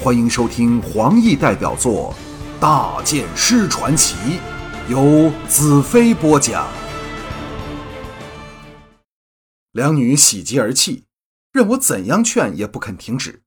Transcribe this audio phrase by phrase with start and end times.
[0.00, 2.14] 欢迎收听黄奕代表作
[2.60, 4.14] 《大剑师传奇》，
[4.88, 6.68] 由子飞播讲。
[9.72, 11.06] 两女喜极而泣，
[11.50, 13.42] 任我怎样劝也不肯停止。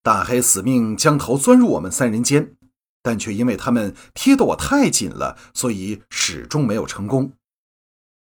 [0.00, 2.54] 大黑死命将头钻入我们三人间，
[3.02, 7.32] 但却因为他们贴得我太紧了，所以始终没有成功。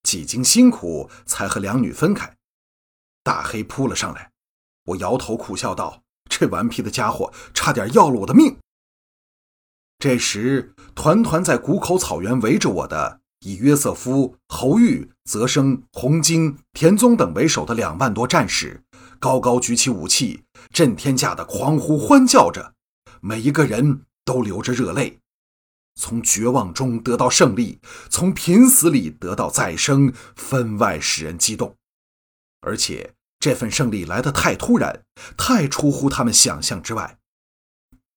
[0.02, 2.36] 几经辛苦，才和两女分开。
[3.24, 4.32] 大黑扑了上来，
[4.86, 6.02] 我摇头苦笑道
[6.40, 8.56] ：“这顽皮的家伙，差点要了我的命。”
[10.00, 18.82] 这时，团团在谷口草原围着我的，以约瑟夫、侯玉、泽生、洪金、田宗等为首的两万多战士，
[19.20, 22.74] 高高举起武器，震天价的狂呼欢叫着，
[23.20, 25.20] 每一个人都流着热泪。
[25.96, 31.76] 从绝望中得到胜利，从濒死里得到再生，分外使人激动。
[32.62, 35.06] 而且这份胜利来得太突然，
[35.38, 37.18] 太出乎他们想象之外。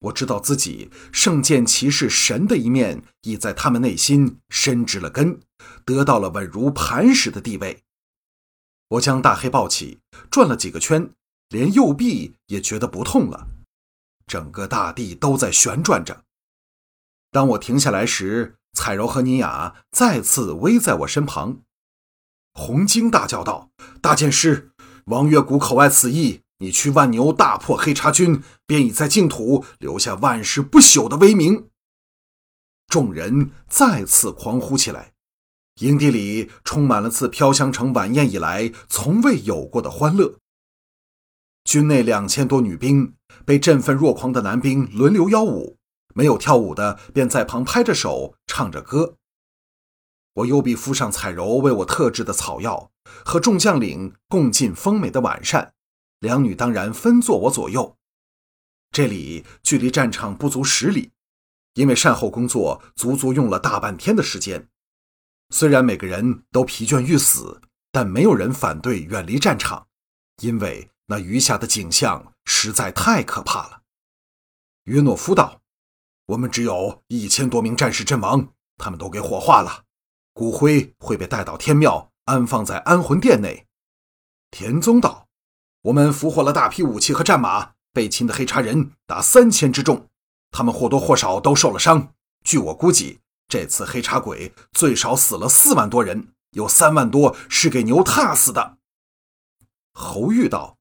[0.01, 5.41] 我知道自己圣剑骑士神的一面已在他们内心深植了根，
[5.85, 7.85] 得到了稳如磐石的地位。
[8.89, 11.11] 我将大黑抱起，转了几个圈，
[11.51, 13.47] 连右臂也觉得不痛了。
[14.27, 16.25] 整个大地都在旋转着。
[17.31, 21.63] 当我停下来时，彩柔和尼雅再次围在我身旁。
[22.55, 23.71] 红晶大叫道
[24.03, 24.72] ：“大剑师，
[25.07, 31.69] 王月谷口外此役，你去万牛大破黑茶军，便已在净土留下万世不朽的威名。”
[32.89, 35.13] 众人再次狂呼起来，
[35.81, 40.39] 营地里充满了自飘香城晚宴以来从未有过的欢乐。
[41.65, 45.79] 军内两千多女兵被振奋若狂的男兵轮流邀舞。
[46.15, 49.17] 没有跳舞的，便在旁拍着手，唱着歌。
[50.35, 55.75] 我右臂敷上彩柔为我特制的草药，和众将领共进丰美的晚膳。
[56.21, 57.97] 两女当然分坐我左右。
[58.91, 61.13] 这里距离战场不足十里，
[61.75, 64.69] 因为善后工作足足用了大半天的时间。
[65.51, 67.61] 虽然每个人都疲倦欲死，
[67.91, 69.89] 但没有人反对远离战场，
[70.43, 73.83] 因为那余下的景象实在太可怕了。
[74.85, 75.61] 约诺夫道。
[76.27, 79.85] 我们只有一千多名战士阵亡，他们都给火化了，
[80.33, 83.67] 骨灰会被带到天庙，安放在安魂殿内。
[84.51, 85.29] 田宗道
[85.83, 90.09] ：“我们俘获了大批武器和战马，被擒的黑茶人达三千之众，
[90.51, 92.13] 他们或多或少都受了伤。
[92.45, 98.79] 据我估计，这次黑茶鬼最少死了四万多人，有三万多是给牛踏死的。”
[99.95, 100.79] 侯玉道：“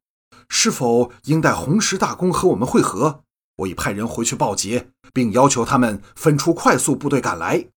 [0.50, 3.24] 是否应待红石大公和我们会合？”
[3.57, 7.68] 我已派人回去报捷，并要求他们分出快速部队赶来。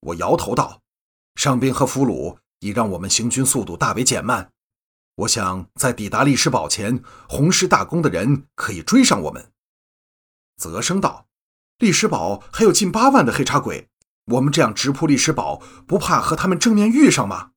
[0.00, 0.82] 我摇头道
[1.38, 4.50] ：“伤兵和俘虏已让我们行军速度大为减慢。
[5.18, 9.52] 我想在抵达历史堡前，红狮大公的人可以追上我们。”
[10.60, 11.28] 泽生道
[11.78, 13.88] ：“历史堡还有近八万的黑茶鬼，
[14.32, 17.52] 我们这样直扑历史堡，不怕和他们正面遇上吗？”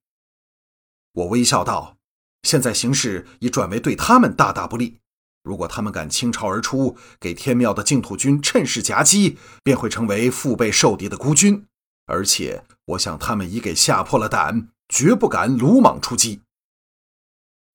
[1.13, 1.97] 我微笑道
[2.43, 4.99] ：“现在形势已转为对他们大大不利。”
[5.41, 11.65] 如果他们敢倾巢而出，给天庙的净土军趁势夹击，便会成为腹背受敌的孤军。
[12.11, 16.41] 而且，我想他们已给吓破了胆，绝不敢鲁莽出击。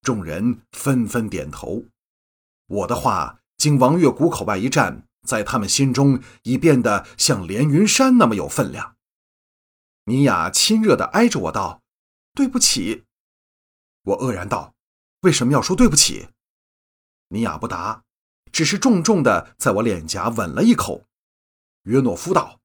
[0.03, 1.87] 众人纷纷点头。
[2.67, 8.97] 我的话经王月谷口外一战，在他们心中已变得像连云山那么有分量。
[10.05, 11.81] 尼雅亲热地挨着我道
[12.37, 13.05] ：“对不起。”
[14.05, 14.75] 我愕然道
[15.23, 16.29] ：“为什么要说对不起？”
[17.31, 18.05] 尼亚不答，
[18.53, 21.07] 只是重重的在我脸颊吻了一口。
[21.85, 22.61] 约诺夫道：“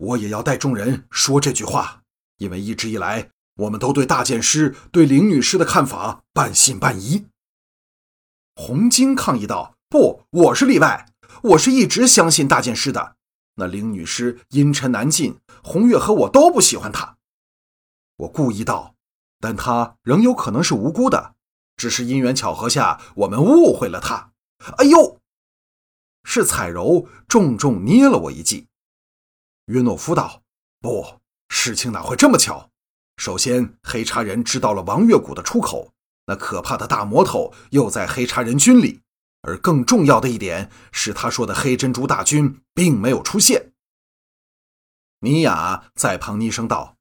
[0.00, 2.02] 我也要带众人说这句话，
[2.38, 7.26] 因为一直以来，我们都对大剑师、对林女士的看法半信半疑。”
[8.56, 11.06] 红晶抗议道：“不，我是例外，
[11.42, 13.16] 我是一直相信大剑师的。
[13.56, 17.18] 那林女士阴沉难尽，红月和我都不喜欢她。”
[18.16, 18.94] 我故意道
[19.38, 21.34] ：“但她仍有可能是无辜的。”
[21.76, 24.32] 只是因缘巧合下，我们误会了她。
[24.78, 25.20] 哎呦，
[26.24, 28.68] 是彩柔重重捏了我一记。
[29.70, 30.42] 约诺夫道
[30.82, 32.70] ：“不，事情哪会这么巧？
[33.18, 35.92] 首先，黑茶人知道了王月谷的出口，
[36.26, 39.02] 那可怕的大魔头又在黑茶人军里。
[39.42, 43.72] 而更重要的一点是，他说的黑珍珠大军并没有出现。”
[45.20, 46.96] 尼雅在旁昵声道：“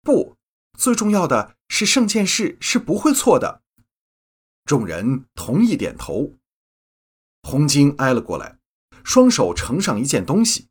[0.00, 0.36] 不，
[0.78, 3.60] 最重要的是圣剑士是不会错的。”
[4.64, 6.32] 众人同意点头。
[7.42, 8.58] 红晶挨了过来，
[9.04, 10.68] 双手呈上一件东西。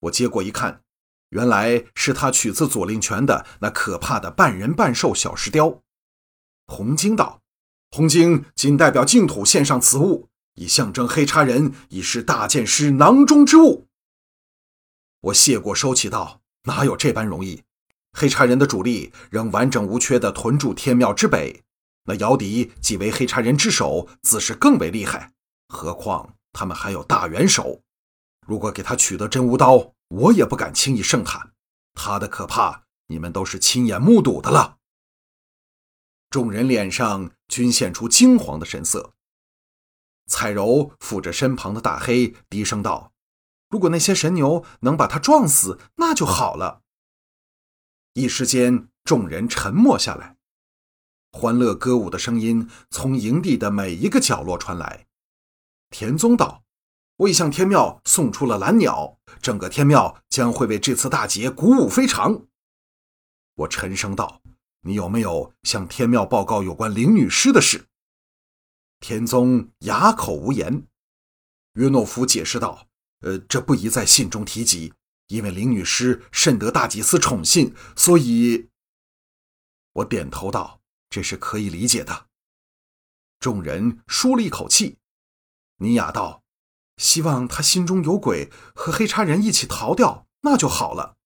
[0.00, 0.82] 我接过一看，
[1.30, 5.82] 原来是他取自左令权的那可怕的半人半兽小石雕。
[6.66, 7.40] 红晶道
[7.90, 13.86] ：“红晶仅代表净土献上此物，以象征黑叉人已是大剑师囊中之物。
[15.20, 17.64] 我谢过收起道：“哪有这般容易？
[18.12, 21.62] 黑叉人的主力仍完整无缺地屯驻天庙之北，
[22.04, 25.32] 那姚笛即为黑叉人之首，自是更为厉害。
[25.68, 27.82] 何况他们还有大元首，
[28.48, 31.52] 如果给他取得真无刀，我也不敢轻易盛喊。
[31.92, 34.78] 他的可怕，你们都是亲眼目睹的了。”
[36.30, 39.12] 众人脸上均现出惊惶的神色。
[40.30, 43.12] 彩柔扶着身旁的大黑，低声道
[43.68, 46.80] ：“如果那些神牛能把他撞死，那就好了。”
[48.14, 50.36] 一时间，众人沉默下来。
[51.32, 55.06] 欢乐歌舞的声音从营地的每一个角落传来。
[55.90, 56.64] 田宗道
[57.18, 62.46] ：“我已向天庙送出了蓝鸟，整个天庙将会为这次大捷鼓舞非常。”
[63.54, 64.40] 我沉声道
[64.82, 67.86] ：“你有没有向天庙报告有关灵女尸的事？”
[69.00, 70.86] 天宗哑口无言。
[71.74, 72.88] 约诺夫解释道
[73.22, 74.92] ：“呃，这不宜在信中提及，
[75.26, 78.68] 因为灵女尸甚得大祭司宠信，所以。”
[79.94, 80.80] 我点头道
[81.10, 82.26] ：“这是可以理解的。”
[83.40, 84.98] 众人舒了一口气。
[85.78, 86.42] 尼雅道
[86.98, 91.16] ：“希望他心中有鬼，和黑叉人一起逃掉，那就好了。”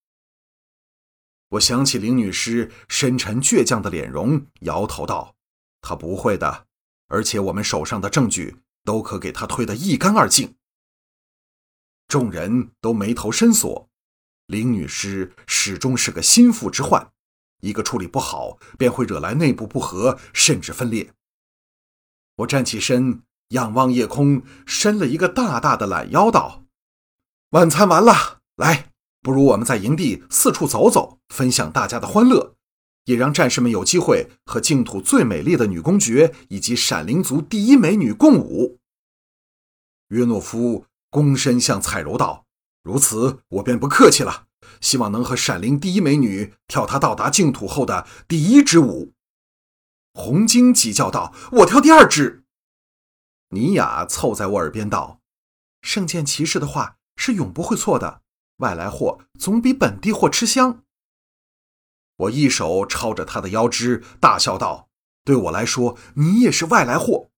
[1.50, 5.34] 我想起林女士深沉倔强的脸容，摇头道
[5.82, 6.68] ：“他不会的。”
[7.08, 10.54] 而且我们手上的证据都可给他推得一干二净。
[12.08, 13.90] 众人都眉头深锁，
[14.46, 17.12] 林女士始终是个心腹之患，
[17.60, 21.12] 一个处理不好，便会惹来内部不和，甚至分裂。
[22.36, 23.22] 我站起身，
[23.52, 26.64] 仰望夜空，伸了一个大大的懒腰，道
[27.50, 28.90] ：“晚餐完了，来，
[29.22, 32.54] 不如我们在营地四处走走，分享大家的欢乐。”
[33.06, 38.78] 也让战士们有机会和净土最美丽的女公爵以及闪灵族第一美女共舞。
[40.10, 42.44] 约诺夫躬身向彩柔道
[42.84, 44.44] ：“如此，我便不客气了。
[44.80, 49.12] 希望能和闪灵第一美女跳她到达净土后的第一支舞。”
[50.14, 52.41] 红晶急叫道：“我跳第二支。”
[53.52, 55.20] 尼雅凑在我耳边道
[55.82, 58.22] ：“圣剑骑士的话是永不会错的，
[58.56, 60.82] 外来货总比本地货吃香。”
[62.16, 64.88] 我一手抄着他的腰肢，大笑道
[65.24, 67.30] ：“对我来说，你也是外来货。”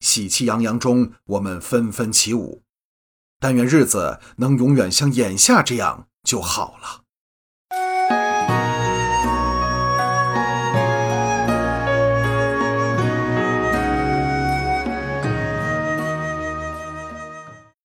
[0.00, 2.64] 喜气洋洋中，我们纷纷起舞。
[3.38, 7.05] 但愿日子能永远像眼下这样就好了。